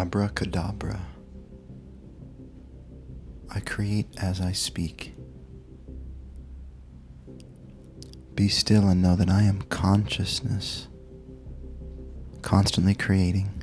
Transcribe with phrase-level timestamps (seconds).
[0.00, 0.98] Abracadabra.
[3.54, 5.14] I create as I speak.
[8.34, 10.88] Be still and know that I am consciousness,
[12.40, 13.62] constantly creating,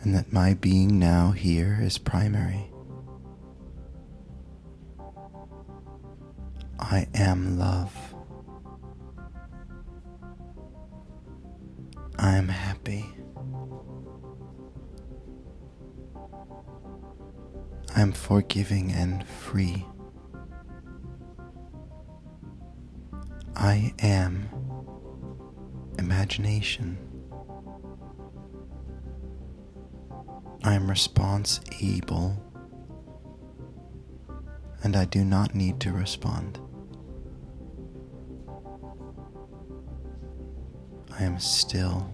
[0.00, 2.70] and that my being now here is primary.
[6.80, 7.94] I am love.
[12.18, 13.15] I am happy.
[17.96, 19.86] I am forgiving and free.
[23.56, 24.50] I am
[25.98, 26.98] imagination.
[30.62, 32.36] I am response able,
[34.82, 36.60] and I do not need to respond.
[41.18, 42.10] I am still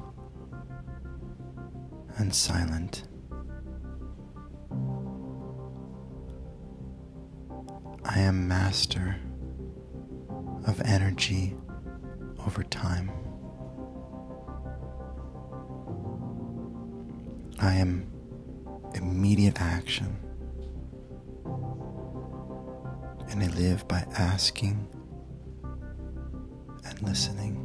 [2.19, 3.09] and silent.
[8.15, 9.17] I am master
[10.67, 11.57] of energy
[12.47, 13.11] over time.
[17.59, 18.07] I am
[18.95, 20.19] immediate action.
[23.31, 24.87] And I live by asking
[26.85, 27.57] and listening.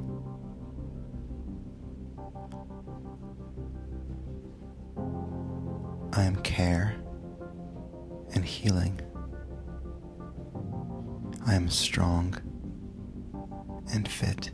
[6.14, 6.96] I am care
[8.34, 9.02] and healing.
[11.48, 12.36] I am strong
[13.94, 14.52] and fit.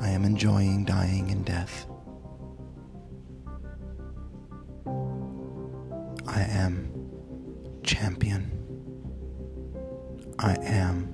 [0.00, 1.86] I am enjoying dying and death.
[6.28, 6.92] I am
[7.82, 8.52] champion.
[10.38, 11.12] I am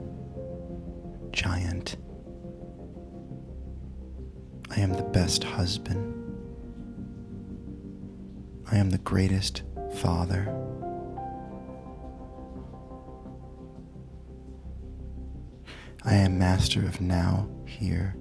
[1.32, 1.96] giant.
[4.70, 6.14] I am the best husband.
[8.70, 9.62] I am the greatest
[9.94, 10.67] father.
[16.04, 18.16] I am master of now, here,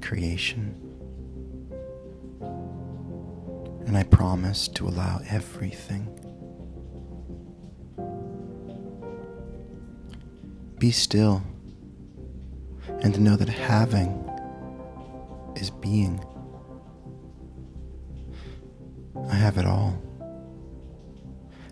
[0.00, 0.82] creation.
[3.86, 6.12] And I promise to allow everything.
[10.78, 11.42] Be still
[13.02, 14.28] and to know that having
[15.56, 16.22] is being.
[19.30, 20.00] I have it all.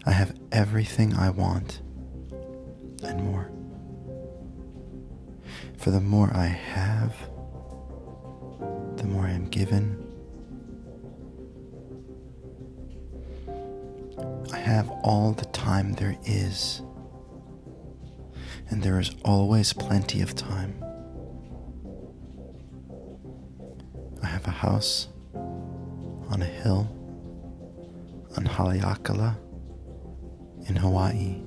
[0.07, 1.83] I have everything I want
[3.03, 3.51] and more.
[5.85, 7.15] For the more I have,
[8.97, 10.03] the more I am given.
[14.51, 16.81] I have all the time there is,
[18.71, 20.83] and there is always plenty of time.
[24.23, 26.89] I have a house on a hill
[28.39, 29.37] on Haleakala
[30.67, 31.43] in Hawaii.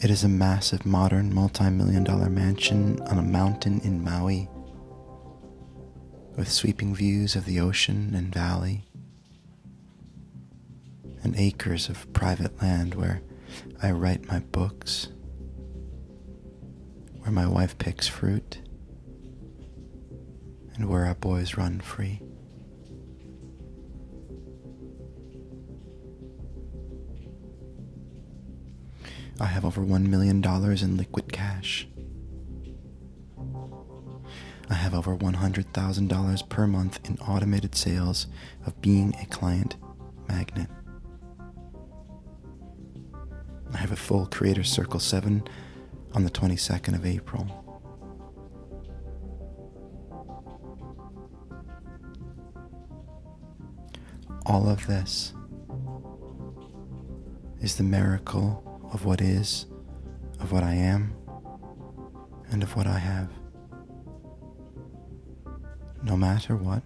[0.00, 4.48] It is a massive, modern, multi million dollar mansion on a mountain in Maui
[6.36, 8.84] with sweeping views of the ocean and valley,
[11.24, 13.20] and acres of private land where
[13.82, 15.08] I write my books,
[17.18, 18.60] where my wife picks fruit,
[20.74, 22.22] and where our boys run free.
[29.40, 31.86] I have over $1 million in liquid cash.
[34.70, 38.26] I have over $100,000 per month in automated sales
[38.66, 39.76] of being a client
[40.28, 40.68] magnet.
[43.72, 45.42] I have a full Creator Circle 7
[46.14, 47.64] on the 22nd of April.
[54.46, 55.32] All of this
[57.60, 59.66] is the miracle of what is,
[60.40, 61.14] of what I am,
[62.50, 63.30] and of what I have.
[66.02, 66.82] No matter what,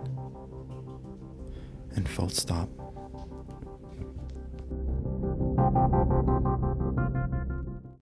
[1.94, 2.68] and full stop.